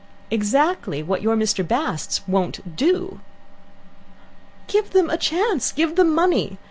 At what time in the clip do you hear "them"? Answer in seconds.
4.89-5.11, 5.95-6.15